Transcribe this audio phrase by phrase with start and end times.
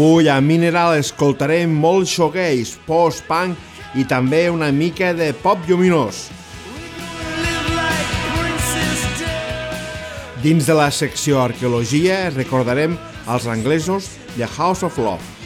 [0.00, 6.22] Avui a Mineral escoltarem molt shoegaze, post-punk i també una mica de pop lluminós.
[10.40, 12.96] Dins de la secció Arqueologia recordarem
[13.28, 15.39] els anglesos de House of Love.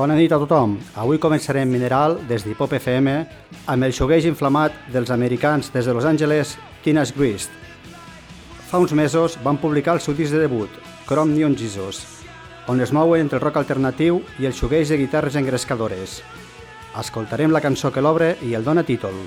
[0.00, 0.78] Bona nit a tothom.
[0.96, 3.10] Avui començarem Mineral des d'Hipop FM
[3.68, 7.52] amb el xogueix inflamat dels americans des de Los Angeles, Teenage Grist.
[8.70, 10.72] Fa uns mesos van publicar el seu disc de debut,
[11.04, 12.00] Chrome Neon Jesus,
[12.66, 16.22] on es mouen entre el rock alternatiu i el xogueix de guitarres engrescadores.
[16.96, 19.20] Escoltarem la cançó que l'obre i el dona títol,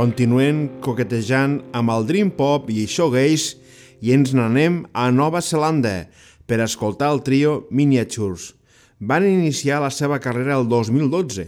[0.00, 3.58] Continuem coquetejant amb el Dream Pop i Showgaze
[4.00, 6.06] i ens n'anem a Nova Zelanda
[6.48, 8.54] per escoltar el trio Miniatures.
[8.96, 11.44] Van iniciar la seva carrera el 2012,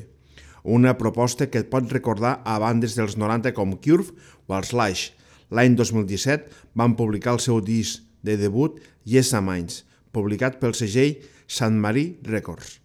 [0.68, 4.12] una proposta que et pot recordar a bandes dels 90 com Curve
[4.44, 5.06] o els Slash.
[5.48, 8.76] L'any 2017 van publicar el seu disc de debut
[9.08, 12.82] Yes Minds, publicat pel segell Sant Marí Records.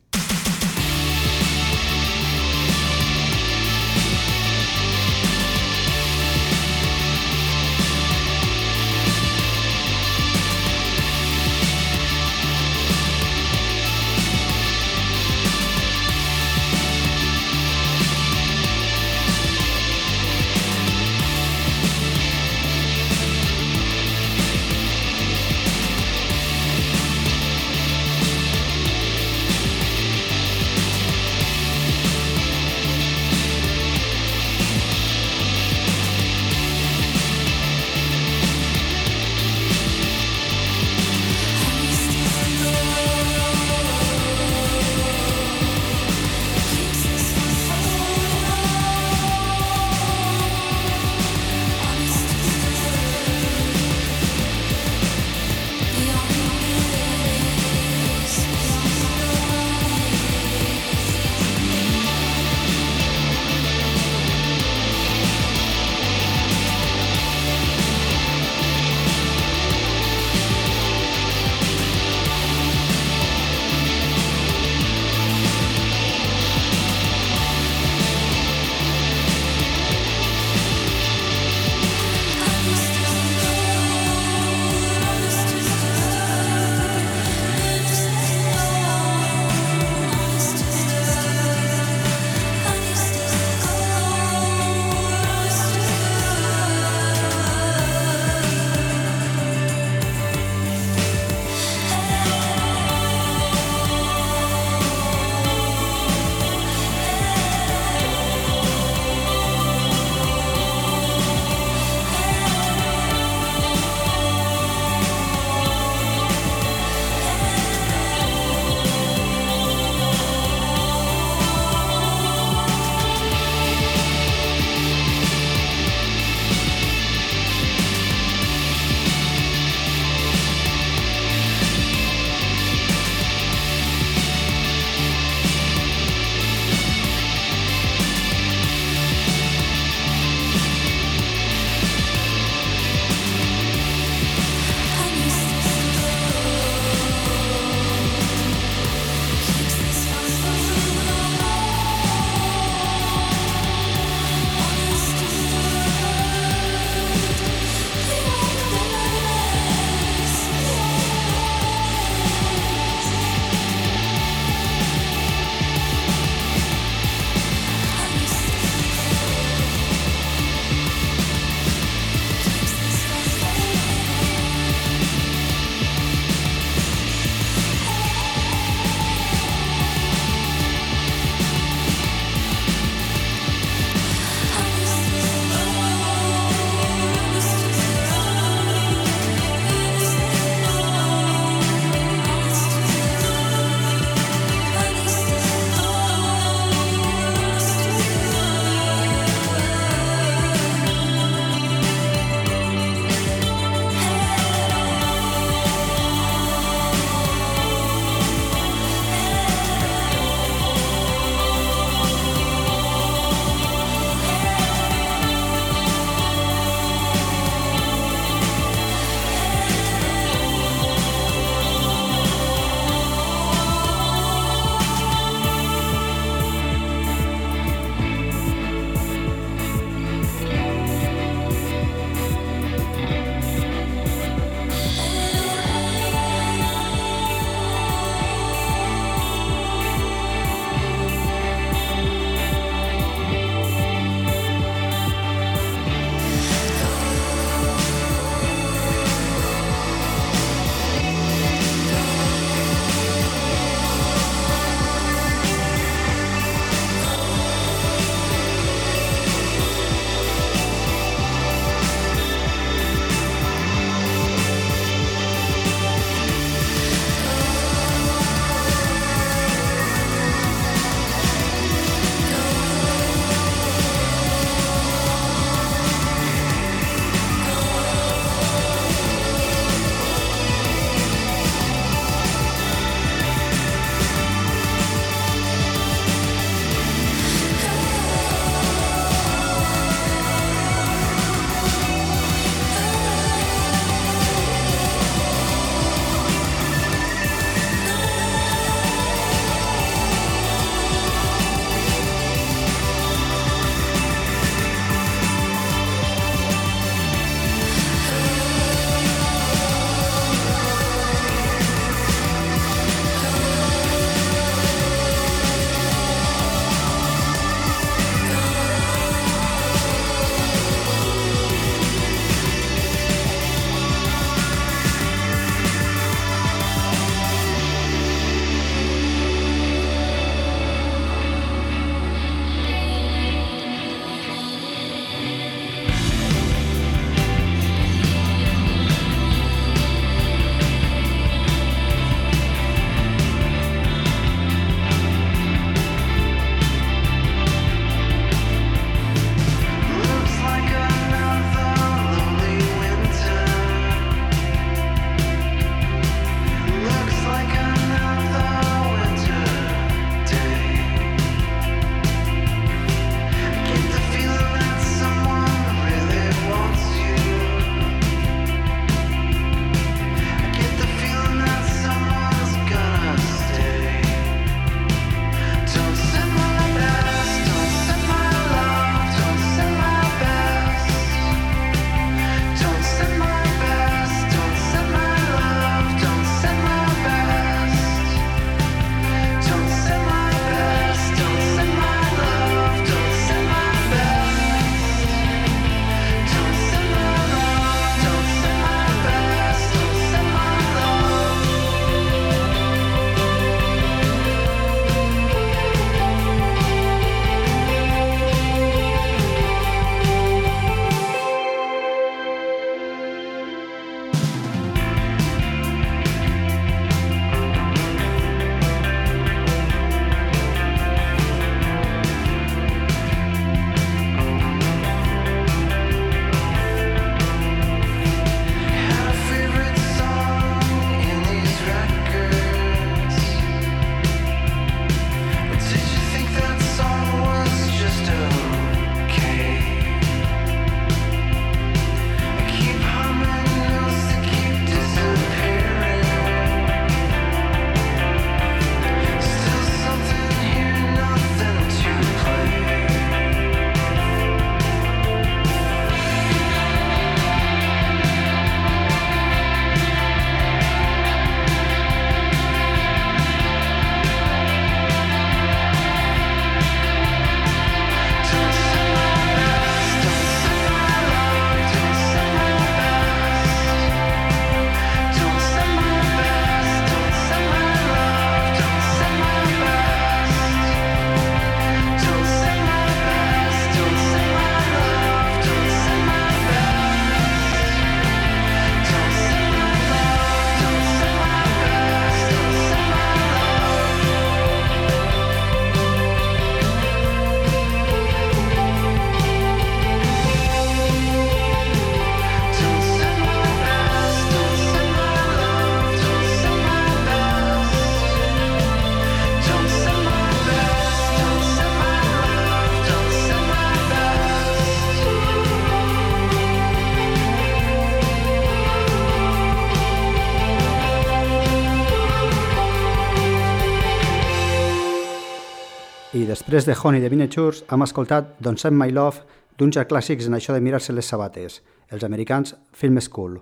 [526.37, 529.23] Després de Honey de Miniatures hem escoltat Don't Send My Love
[529.57, 533.39] d'uns ja clàssics en això de mirar-se les sabates, els americans Film School.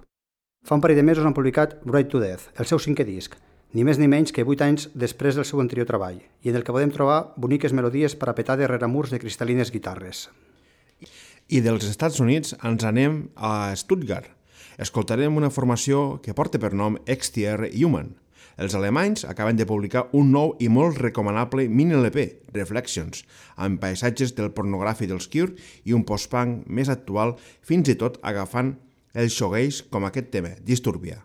[0.64, 3.36] Fa un parell de mesos han publicat Bright to Death, el seu cinquè disc,
[3.76, 6.64] ni més ni menys que 8 anys després del seu anterior treball, i en el
[6.64, 10.30] que podem trobar boniques melodies per a petar darrere murs de cristal·lines guitarres.
[11.52, 14.32] I dels Estats Units ens anem a Stuttgart.
[14.80, 18.16] Escoltarem una formació que porta per nom XTR Human–
[18.58, 24.54] els alemanys acaben de publicar un nou i molt recomanable mini-LP, Reflections, amb paisatges del
[24.56, 28.76] pornogràfic dels Cure i un post-punk més actual, fins i tot agafant
[29.16, 31.22] el shoegaze com aquest tema, Disturbia.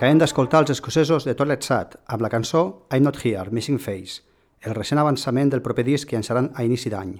[0.00, 4.22] Acabem d'escoltar els escocesos de Toilet Sat amb la cançó I'm Not Here, Missing Face,
[4.64, 7.10] el recent avançament del proper disc que llançaran a inici d'any.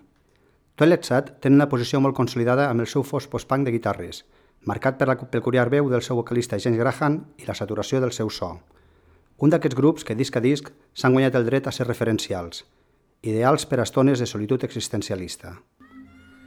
[0.81, 4.23] Toilet Sat té una posició molt consolidada amb el seu fos post-punk de guitarres,
[4.65, 8.33] marcat per la peculiar veu del seu vocalista James Graham i la saturació del seu
[8.33, 8.55] so.
[9.37, 12.65] Un d'aquests grups que disc a disc s'han guanyat el dret a ser referencials,
[13.21, 15.59] ideals per a estones de solitud existencialista.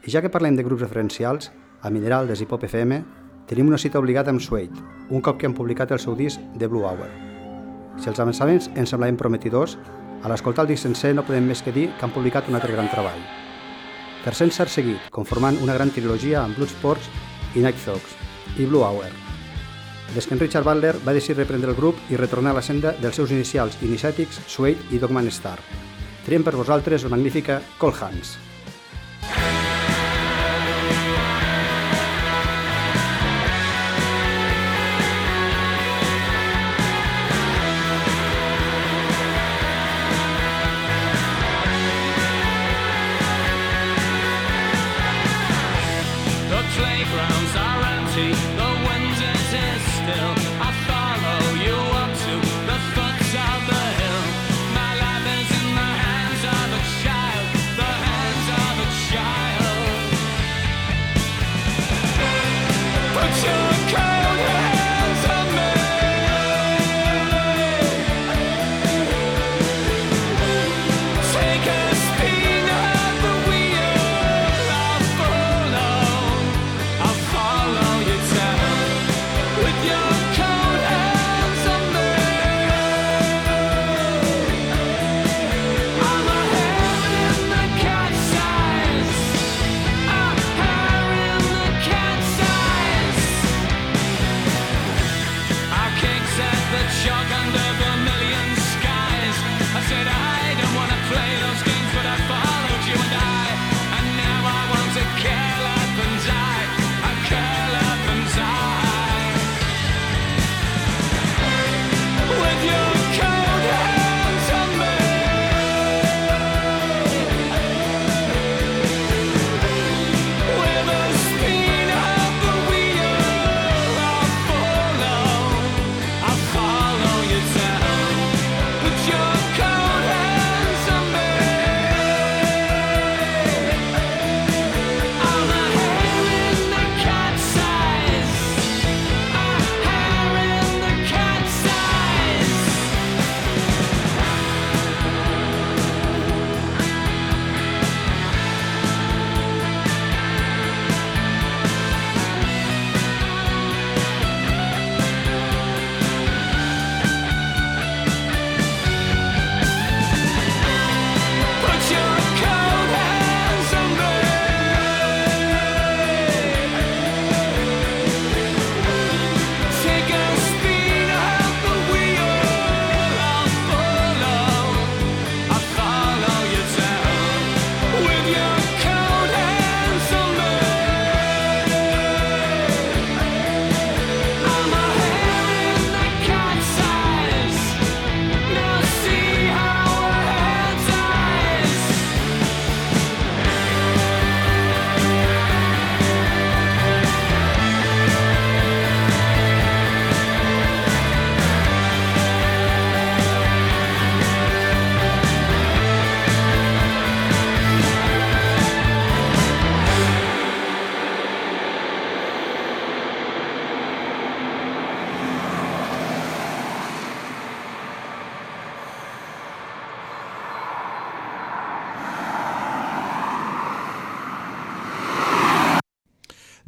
[0.01, 1.51] I ja que parlem de grups referencials,
[1.83, 4.73] a Mineral de Zipop FM tenim una cita obligada amb Suede,
[5.09, 7.09] un cop que han publicat el seu disc The Blue Hour.
[7.99, 9.77] Si els avançaments ens semblaven prometidors,
[10.23, 12.73] a l'escoltar el disc sencer no podem més que dir que han publicat un altre
[12.73, 13.19] gran treball.
[14.23, 17.09] Tercer encert seguit, conformant una gran trilogia amb Bloodsports
[17.55, 18.15] i Night Thugs
[18.57, 19.11] i Blue Hour.
[20.13, 22.95] Des que en Richard Butler va decidir reprendre el grup i retornar a la senda
[23.01, 25.57] dels seus inicials iniciàtics Suede i Dogman Star.
[26.23, 28.37] Triem per vosaltres la magnífica Cold Hands.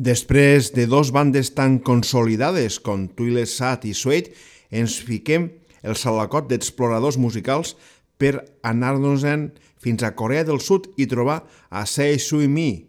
[0.05, 4.35] Després de dos bandes tan consolidades com Twilight Sat i Suede,
[4.69, 5.47] ens fiquem
[5.81, 7.71] el salacot d'exploradors musicals
[8.21, 9.47] per anar-nos-en
[9.81, 11.39] fins a Corea del Sud i trobar
[11.73, 12.85] a Sei Sui Mi.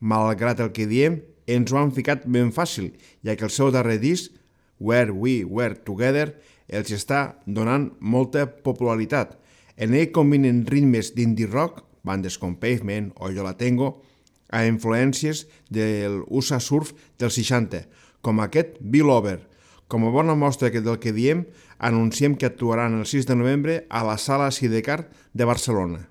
[0.00, 2.90] Malgrat el que diem, ens ho han ficat ben fàcil,
[3.22, 4.34] ja que el seu darrer disc,
[4.82, 6.32] Where We Were Together,
[6.66, 9.38] els està donant molta popularitat.
[9.78, 14.00] En ell combinen ritmes d'indie rock, bandes com Pavement o Yo La Tengo,
[14.48, 17.84] a influències del USA Surf dels 60,
[18.22, 19.40] com aquest Bill Over.
[19.86, 21.46] Com a bona mostra del que diem,
[21.78, 26.08] anunciem que actuaran el 6 de novembre a la Sala Sidecar de Barcelona.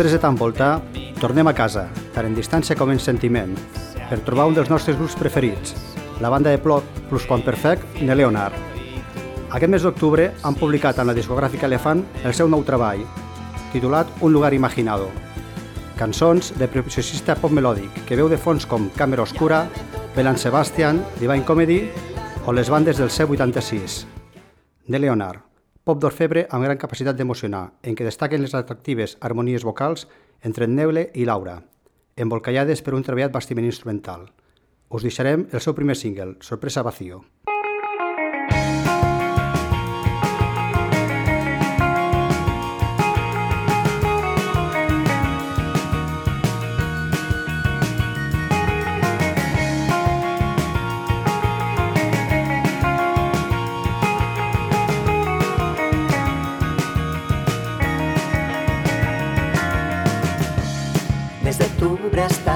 [0.00, 0.78] Després de tant voltar,
[1.20, 1.82] tornem a casa,
[2.14, 3.50] tant en distància com en sentiment,
[4.08, 5.74] per trobar un dels nostres grups preferits,
[6.24, 8.56] la banda de Plot plus Quan Perfect, de Leonard.
[9.50, 13.04] Aquest mes d'octubre han publicat en la discogràfica Elefant el seu nou treball,
[13.74, 15.10] titulat Un lugar imaginado.
[16.00, 19.66] Cançons de preciosista pop melòdic que veu de fons com Càmera Oscura,
[20.16, 21.82] Belan Sebastian, Divine Comedy
[22.46, 24.06] o les bandes del C86.
[24.88, 25.49] De Leonard,
[25.84, 30.06] pop d'orfebre amb gran capacitat d'emocionar, en què destaquen les atractives harmonies vocals
[30.42, 31.60] entre Neule i Laura,
[32.16, 34.28] embolcallades per un treballat bastiment instrumental.
[34.90, 37.22] Us deixarem el seu primer single, Sorpresa Vacío.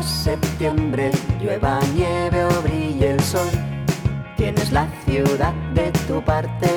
[0.02, 3.48] Septiembre, llueva, nieve o brille el sol,
[4.37, 6.68] tienes la ciudad de tu parte.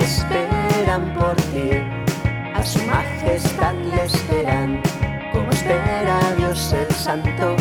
[0.00, 1.70] Esperan por ti,
[2.54, 4.82] a su majestad le esperan,
[5.32, 7.56] como espera Dios el santo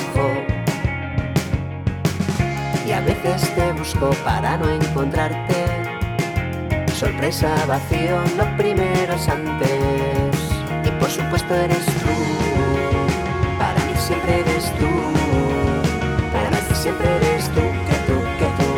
[2.87, 5.65] Y a veces te busco para no encontrarte.
[6.93, 10.24] Sorpresa, vacío, lo primero es antes.
[11.05, 12.35] Por supuesto eres tú
[14.07, 14.89] siempre eres tú.
[16.33, 18.69] Para mí siempre eres tú, que tú, que tú.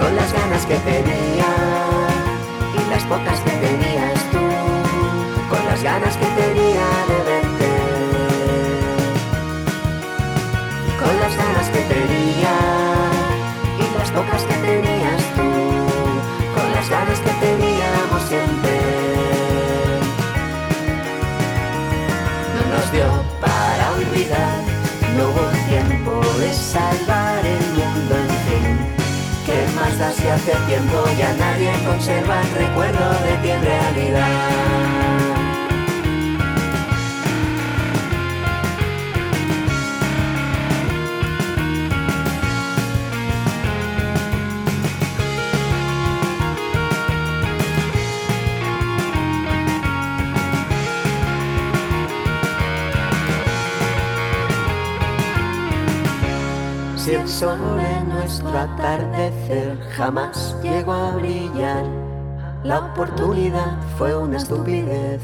[0.00, 1.50] Con las ganas que tenía
[2.78, 4.44] y las pocas que tenías tú.
[5.50, 6.26] Con las ganas que
[30.32, 35.12] hace tiempo ya nadie conserva el recuerdo de ti en realidad?
[57.14, 61.84] el sol en nuestro atardecer jamás llegó a brillar,
[62.62, 65.20] la oportunidad fue una estupidez.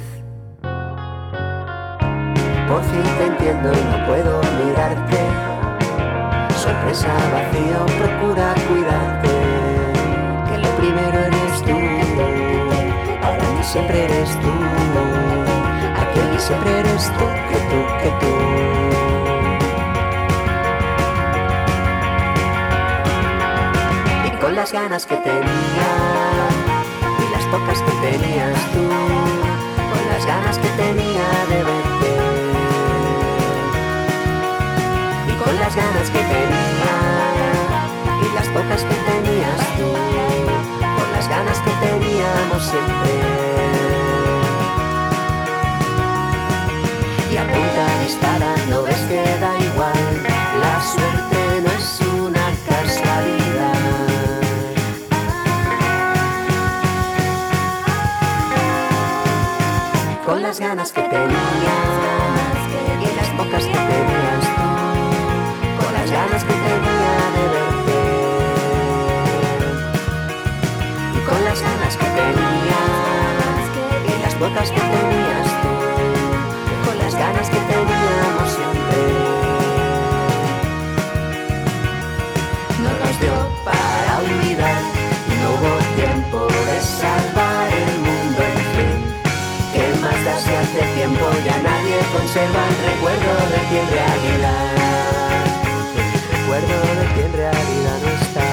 [2.69, 5.21] Por fin te entiendo y no puedo mirarte.
[6.57, 9.29] Sorpresa vacío, procura cuidarte.
[10.49, 11.79] Que lo primero eres tú.
[13.23, 14.51] Para mí siempre eres tú.
[16.01, 18.78] Aquí siempre eres tú, que tú, que tú.
[24.59, 25.91] Las ganas que tenía
[27.23, 28.89] y las pocas que tenías tú,
[29.91, 32.13] con las ganas que tenía de verte
[35.29, 36.97] y con las ganas que tenía
[38.21, 39.93] y las pocas que tenías tú,
[40.99, 43.13] con las ganas que teníamos siempre.
[47.31, 47.85] Y a punta
[48.41, 50.27] de no ves que da igual,
[50.61, 51.28] la suerte
[60.49, 61.77] las ganas que tenía
[63.03, 64.65] y las pocas que tenías tú,
[65.79, 67.99] con las ganas que tenía de verte
[71.17, 72.81] y con las ganas que tenía
[74.07, 75.69] y las pocas que tenías tú,
[76.89, 78.88] con las ganas que teníamos siempre.
[92.39, 94.69] Conserva el recuerdo de ti en realidad.
[95.99, 98.49] El recuerdo de ti en realidad no está.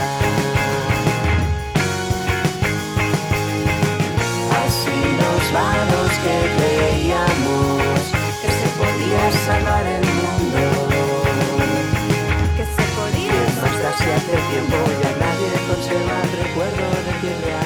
[4.66, 8.02] Así nos vamos que creíamos
[8.42, 10.64] que se podía salvar el mundo.
[12.58, 13.42] Que se podía.
[13.62, 17.65] más hace tiempo ya nadie conserva el recuerdo de ti en realidad.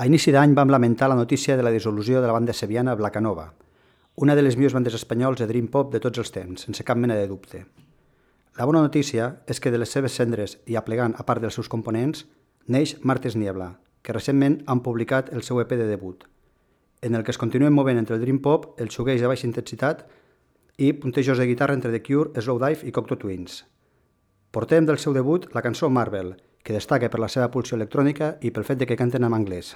[0.00, 3.50] A inici d'any vam lamentar la notícia de la dissolució de la banda seviana Blacanova,
[4.16, 6.96] una de les millors bandes espanyols de Dream Pop de tots els temps, sense cap
[6.96, 7.66] mena de dubte.
[8.56, 11.68] La bona notícia és que de les seves cendres i aplegant a part dels seus
[11.68, 12.24] components,
[12.64, 16.24] neix Martes Niebla, que recentment han publicat el seu EP de debut,
[17.02, 20.06] en el que es continuen movent entre el Dream Pop, el shoegaze de baixa intensitat
[20.76, 23.66] i puntejos de guitarra entre The Cure, Slowdive i Cocteau Twins.
[24.50, 28.50] Portem del seu debut la cançó Marvel, que destaca per la seva pulsió electrònica i
[28.50, 29.74] pel fet de que canten en anglès.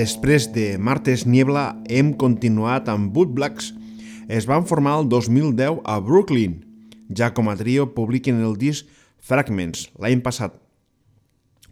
[0.00, 3.66] Després de Martes Niebla hem continuat amb Boot Blacks.
[4.32, 6.54] Es van formar el 2010 a Brooklyn.
[7.12, 8.88] Ja com a trio publiquen el disc
[9.20, 10.54] Fragments l'any passat.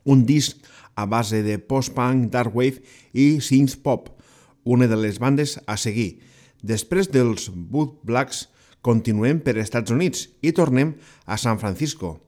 [0.05, 0.61] Un disc
[0.99, 2.83] a base de post-punk, dark wave
[3.17, 4.11] i synth pop,
[4.65, 6.19] una de les bandes a seguir.
[6.61, 8.45] Després dels Boot Blacks
[8.85, 12.19] continuem per Estats Units i tornem a San Francisco,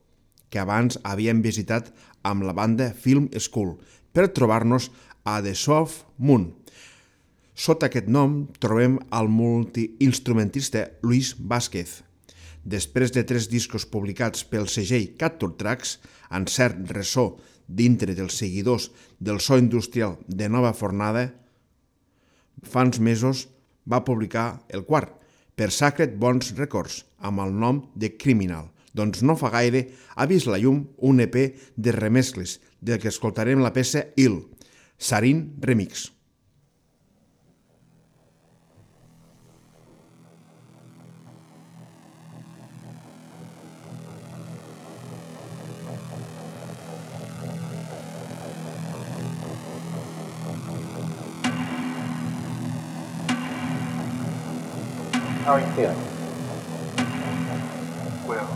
[0.49, 1.93] que abans havíem visitat
[2.25, 3.77] amb la banda Film School,
[4.11, 4.89] per trobar-nos
[5.31, 6.51] a The Soft Moon.
[7.55, 12.01] Sota aquest nom trobem el multiinstrumentista Luis Vázquez.
[12.65, 15.99] Després de tres discos publicats pel segell Capture Tracks,
[16.35, 17.31] en cert ressò
[17.67, 21.29] dintre dels seguidors del so industrial de Nova Fornada,
[22.67, 23.47] fa uns mesos
[23.87, 25.15] va publicar el quart,
[25.55, 28.71] per Sacred Bones Records, amb el nom de Criminal.
[28.97, 31.37] Doncs no fa gaire ha vist la llum un EP
[31.77, 34.41] de remescles, del que escoltarem la peça Il,
[35.01, 36.11] Sarin Remix.
[55.45, 55.97] How are you feeling?
[58.29, 58.47] Well,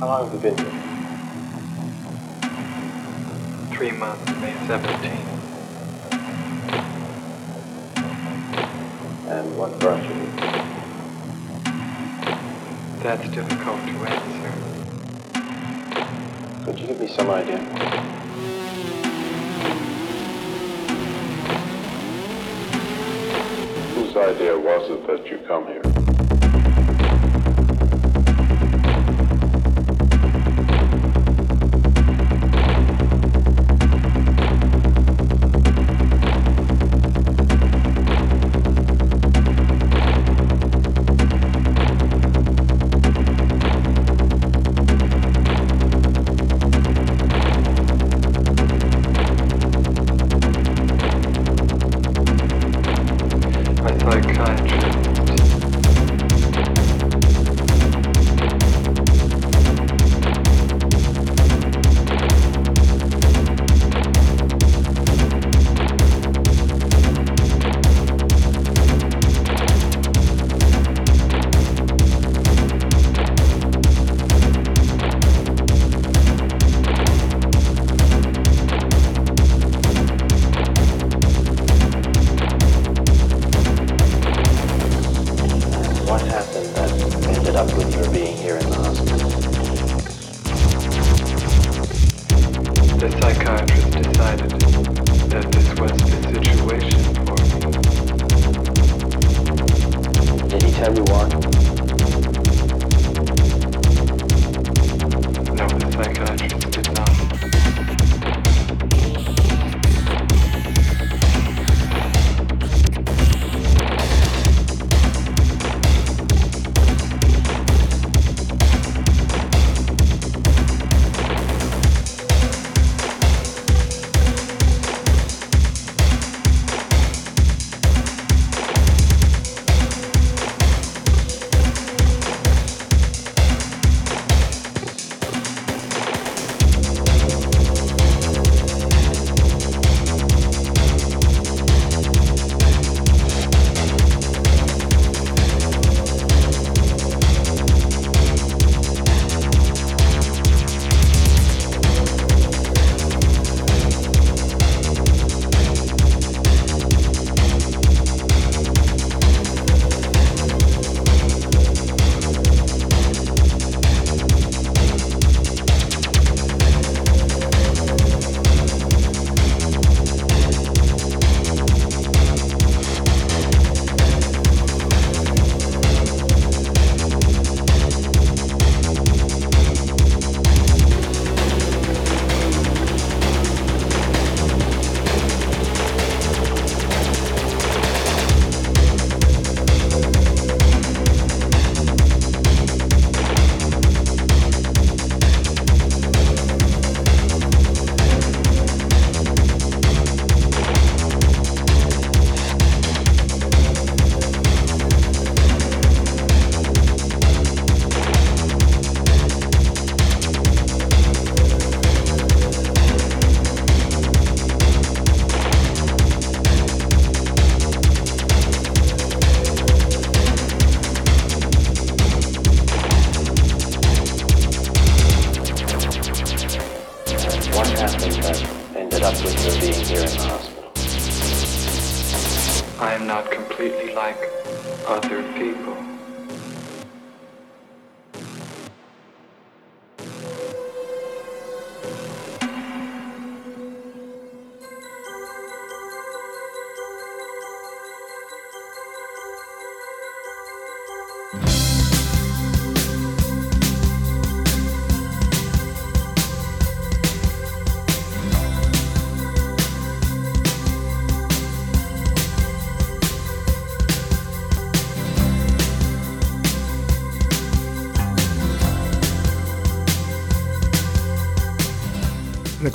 [0.00, 0.85] How long have you been here?
[3.76, 5.20] Three months, May 17th.
[9.28, 10.26] And what brought you?
[13.02, 14.52] That's difficult to answer.
[16.64, 17.58] Could you give me some idea?
[23.94, 25.95] Whose idea was it that you come here?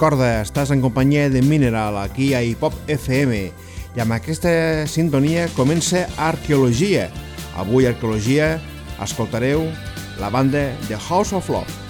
[0.01, 3.35] Recorda, estàs en companyia de Mineral, aquí a Hip Hop FM,
[3.93, 4.49] i amb aquesta
[4.89, 7.03] sintonia comença Arqueologia.
[7.61, 8.55] Avui Arqueologia
[9.05, 9.61] escoltareu
[10.17, 11.80] la banda The House of Love.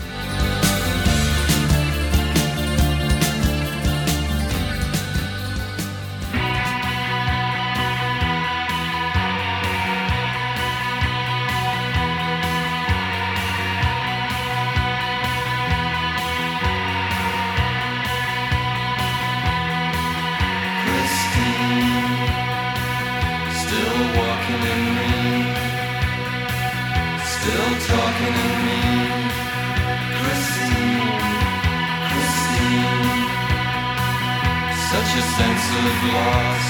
[35.74, 36.68] Of loss.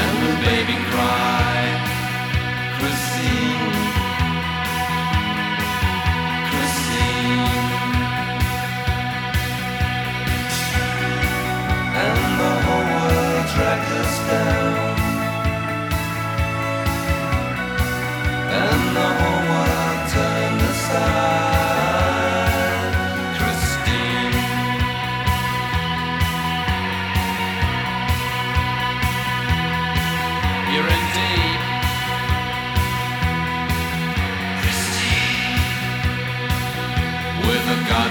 [0.00, 1.58] And the baby cry,
[2.78, 3.74] Christine,
[6.48, 7.48] Christine.
[12.02, 14.96] And the whole world dragged us down.
[18.60, 19.41] And the whole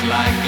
[0.02, 0.41] With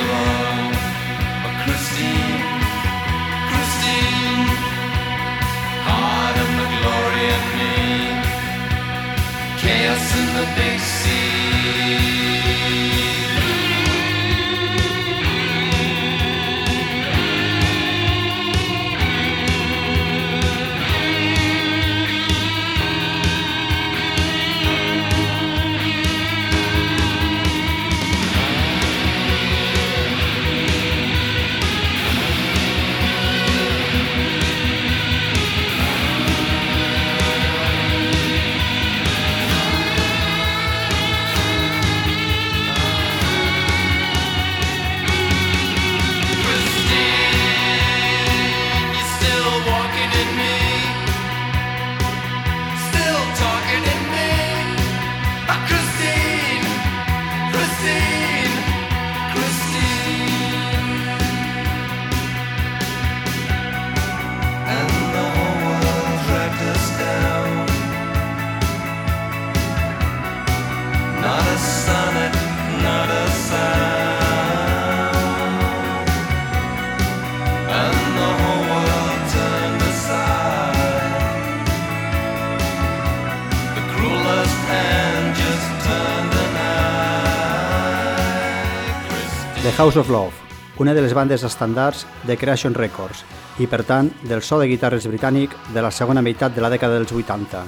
[89.76, 90.34] House of Love,
[90.78, 93.24] una de les bandes estandards de Creation Records
[93.58, 97.00] i, per tant, del so de guitarres britànic de la segona meitat de la dècada
[97.00, 97.64] dels 80.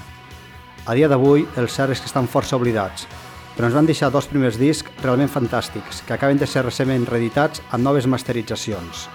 [0.86, 3.08] A dia d'avui, els cert és que estan força oblidats,
[3.56, 7.66] però ens van deixar dos primers discs realment fantàstics, que acaben de ser recentment reeditats
[7.72, 9.08] amb noves masteritzacions.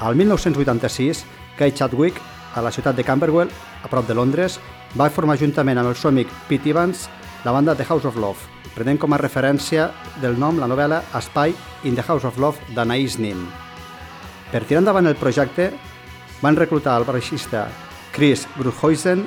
[0.00, 1.26] Al 1986,
[1.60, 2.16] Kay Chadwick,
[2.56, 3.52] a la ciutat de Camberwell,
[3.84, 4.56] a prop de Londres,
[4.96, 7.10] va formar juntament amb el seu amic Pete Evans
[7.44, 8.38] la banda The House of Love,
[8.74, 9.88] prenent com a referència
[10.22, 13.38] del nom la novel·la Espai in the House of Love d'Anaïs Nin.
[14.50, 15.70] Per tirar endavant el projecte,
[16.42, 17.68] van reclutar el baixista
[18.14, 19.26] Chris Gruhoisen,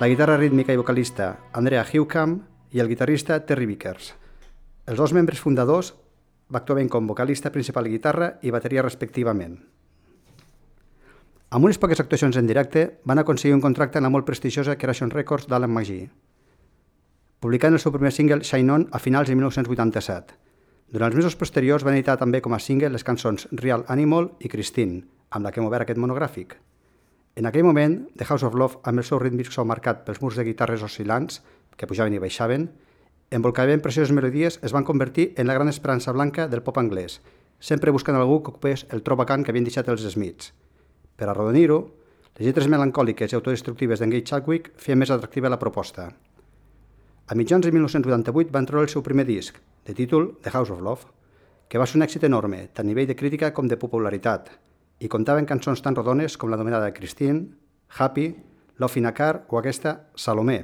[0.00, 2.40] la guitarra rítmica i vocalista Andrea Hewcam
[2.72, 4.12] i el guitarrista Terry Vickers.
[4.86, 5.94] Els dos membres fundadors
[6.52, 9.56] actuaven com vocalista principal guitarra i bateria respectivament.
[11.50, 15.10] Amb unes poques actuacions en directe, van aconseguir un contracte en la molt prestigiosa Creation
[15.10, 16.10] Records d'Alan McGee,
[17.40, 20.36] publicant el seu primer single Shine On a finals de 1987.
[20.92, 24.48] Durant els mesos posteriors van editar també com a single les cançons Real Animal i
[24.48, 26.56] Christine, amb la que hem obert aquest monogràfic.
[27.36, 30.38] En aquell moment, The House of Love, amb el seu rítmic so marcat pels murs
[30.40, 31.42] de guitarres oscil·lants,
[31.76, 32.70] que pujaven i baixaven,
[33.30, 37.20] embolcaven precioses melodies, es van convertir en la gran esperança blanca del pop anglès,
[37.60, 40.54] sempre buscant algú que ocupés el tro vacant que havien deixat els Smiths.
[41.16, 41.84] Per arrodonir-ho,
[42.36, 46.10] Les lletres melancòliques i autodestructives d'en Gay Chadwick feien més atractiva la proposta.
[47.28, 50.78] A mitjans de 1988 van treure el seu primer disc, de títol The House of
[50.78, 51.08] Love,
[51.66, 54.52] que va ser un èxit enorme, tant a nivell de crítica com de popularitat,
[55.02, 57.48] i comptava amb cançons tan rodones com la nomenada Christine,
[57.98, 58.28] Happy,
[58.78, 60.60] Love in a Car o aquesta Salomé,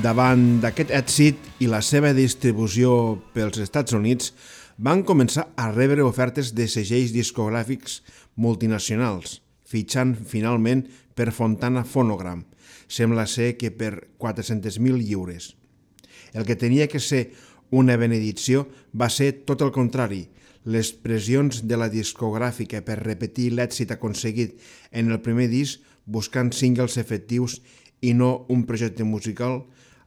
[0.00, 4.30] Davant d'aquest èxit i la seva distribució pels Estats Units,
[4.80, 7.98] van començar a rebre ofertes de segells discogràfics
[8.40, 12.46] multinacionals, fitxant finalment per Fontana Phonogram,
[12.88, 15.50] sembla ser que per 400.000 lliures.
[16.32, 17.34] El que tenia que ser
[17.68, 20.22] una benedicció va ser tot el contrari.
[20.64, 24.56] Les pressions de la discogràfica per repetir l'èxit aconseguit
[24.92, 27.58] en el primer disc buscant singles efectius
[28.00, 29.60] i no un projecte musical,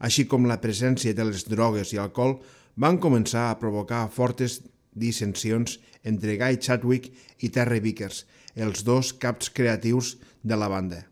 [0.04, 2.38] així com la presència de les drogues i alcohol,
[2.76, 4.60] van començar a provocar fortes
[4.94, 8.26] dissensions entre Guy Chadwick i Terry Vickers,
[8.56, 11.04] els dos caps creatius de la banda.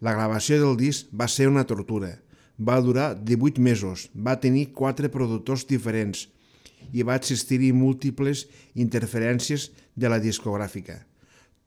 [0.00, 2.14] La gravació del disc va ser una tortura.
[2.56, 6.26] Va durar 18 mesos, va tenir quatre productors diferents
[6.92, 10.96] i va existir-hi múltiples interferències de la discogràfica.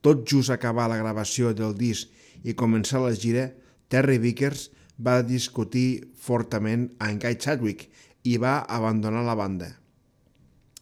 [0.02, 2.10] Tot just acabar la gravació del disc
[2.42, 3.52] i començar la gira,
[3.88, 4.68] Terry Vickers
[4.98, 7.88] va discutir fortament amb Guy Chadwick
[8.24, 9.70] i va abandonar la banda.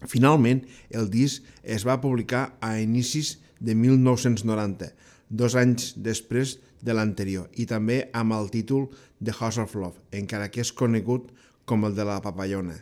[0.09, 4.91] Finalment, el disc es va publicar a inicis de 1990,
[5.31, 8.89] dos anys després de l'anterior, i també amb el títol
[9.23, 11.31] The House of Love, encara que és conegut
[11.65, 12.81] com el de la papallona,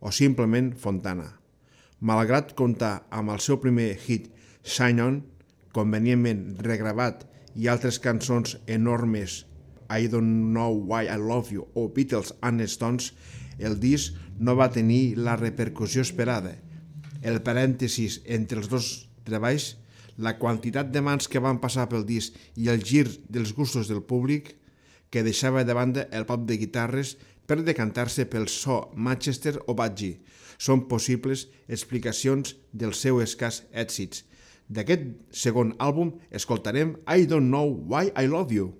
[0.00, 1.32] o simplement Fontana.
[2.00, 4.28] Malgrat comptar amb el seu primer hit
[4.62, 5.18] Shine On,
[5.72, 7.24] convenientment regravat,
[7.56, 9.47] i altres cançons enormes
[9.88, 13.12] I Don't Know Why I Love You o Beatles and Stones,
[13.58, 16.54] el disc no va tenir la repercussió esperada.
[17.22, 19.74] El parèntesis entre els dos treballs,
[20.18, 24.02] la quantitat de mans que van passar pel disc i el gir dels gustos del
[24.02, 24.54] públic,
[25.10, 27.16] que deixava de banda el pop de guitarres
[27.48, 30.18] per decantar-se pel so Manchester o Budgie,
[30.58, 34.26] són possibles explicacions del seu escàs èxits.
[34.68, 36.98] D'aquest segon àlbum escoltarem.
[37.08, 38.74] I don't know why I love you.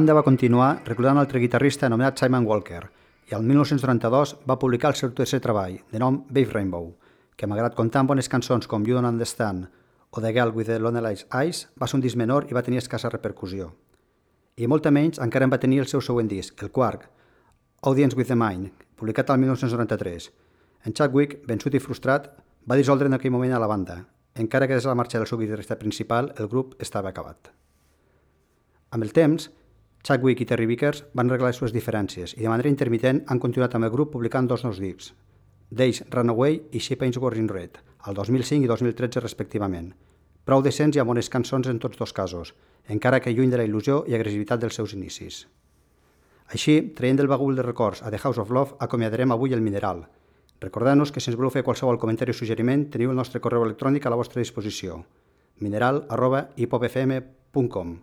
[0.00, 2.86] Banda va continuar reclutant un altre guitarrista anomenat Simon Walker
[3.28, 6.86] i al 1992 va publicar el seu tercer treball, de nom Babe Rainbow,
[7.36, 9.66] que malgrat comptar amb bones cançons com You Don't Understand
[10.08, 12.80] o The Girl with the Lonely Eyes, va ser un disc menor i va tenir
[12.80, 13.68] escassa repercussió.
[14.56, 17.04] I molta menys encara en va tenir el seu següent disc, el Quark,
[17.82, 20.32] Audience with the Mind, publicat al 1993.
[20.88, 22.32] En Chadwick, vençut i frustrat,
[22.64, 24.00] va dissoldre en aquell moment a la banda,
[24.32, 27.52] encara que des de la marxa del seu guitarrista principal el grup estava acabat.
[28.90, 29.50] Amb el temps,
[30.02, 33.74] Chadwick i Terry Vickers van arreglar les seves diferències i de manera intermitent han continuat
[33.76, 35.12] amb el grup publicant dos nous discs,
[35.70, 37.78] Days Runaway i She Paints Wars in Red,
[38.08, 39.92] al 2005 i 2013 respectivament.
[40.44, 42.54] Prou decents i amb bones cançons en tots dos casos,
[42.88, 45.44] encara que lluny de la il·lusió i agressivitat dels seus inicis.
[46.50, 50.08] Així, traient del bagul de records a The House of Love, acomiadarem avui el mineral.
[50.60, 54.06] Recordeu-nos que si ens voleu fer qualsevol comentari o suggeriment, teniu el nostre correu electrònic
[54.06, 55.04] a la vostra disposició
[55.60, 57.98] mineral arroba hipopfm.com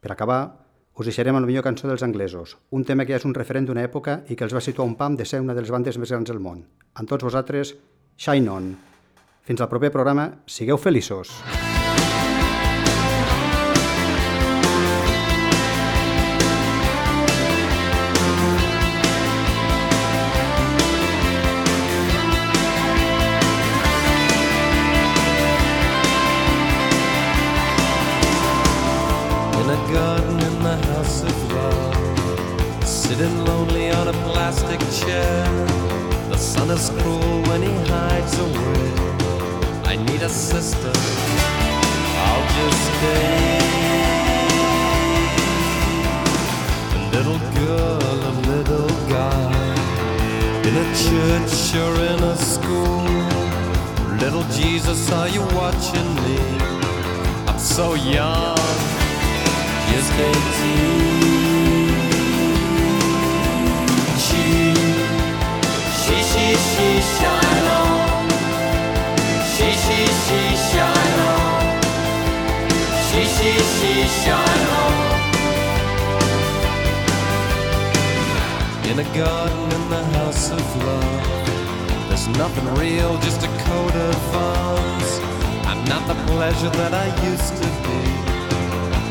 [0.00, 0.63] Per acabar,
[0.94, 3.66] us deixarem amb la millor cançó dels anglesos, un tema que ja és un referent
[3.66, 5.98] d'una època i que els va situar un pam de ser una de les bandes
[5.98, 6.62] més grans del món.
[6.94, 7.74] Amb tots vosaltres,
[8.16, 8.72] Shine On.
[9.44, 11.34] Fins al proper programa, sigueu feliços!
[11.42, 11.73] in
[54.34, 56.36] Little Jesus, are you watching me?
[57.46, 58.56] I'm so young
[59.92, 61.94] just eighteen.
[64.24, 64.74] She,
[66.02, 68.26] she, she, she, shine on.
[69.54, 71.62] She, she, she, shine on.
[73.06, 74.94] She, she, she, shine on.
[78.90, 81.34] In a garden in the house of love,
[82.08, 84.24] there's nothing real, just coat of.
[85.66, 88.00] I'm not the pleasure that I used to be.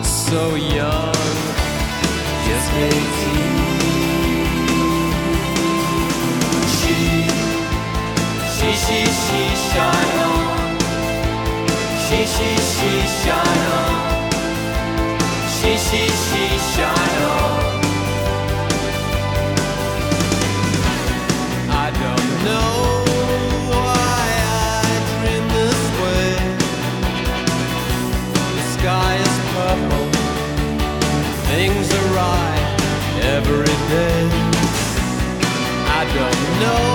[0.03, 1.13] So young,
[2.47, 2.93] just 18.
[6.77, 6.97] She,
[8.55, 10.77] she, she, she, shine on.
[12.05, 12.91] She, she, she,
[13.21, 13.95] shine on.
[15.55, 16.43] She, she, she,
[16.73, 17.61] shine on.
[21.69, 23.02] I don't know
[33.33, 34.29] every day.
[35.99, 36.92] I don't know,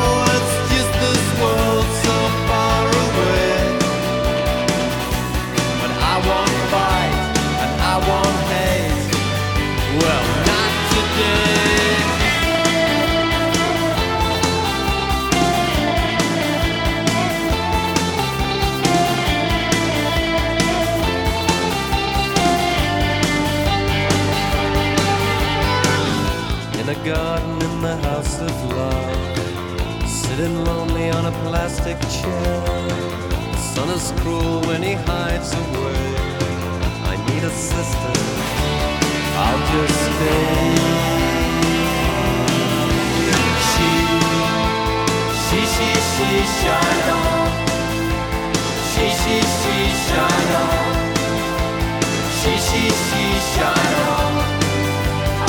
[31.69, 32.61] plastic chair.
[33.51, 36.17] The sun is cruel when he hides away.
[37.11, 38.15] I need a sister,
[39.45, 40.69] I'll just stay.
[43.69, 43.91] She,
[45.45, 47.51] she, she, she, shine on.
[48.91, 50.95] She, she, she, shine on.
[52.39, 54.35] She, she, she, shine on.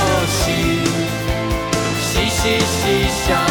[0.02, 0.60] Oh, she,
[2.10, 3.49] she, she, she, shine.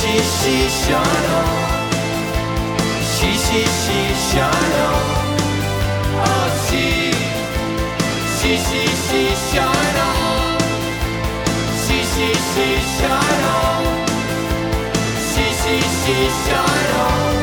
[0.00, 1.04] She, she, on.
[3.12, 4.54] She, she, she, on.
[6.16, 7.12] Oh, she,
[8.38, 8.82] she, she,
[9.44, 10.20] she, on.
[11.84, 13.84] She, she, she, on.
[15.28, 16.16] She, she, she,
[16.48, 17.39] shine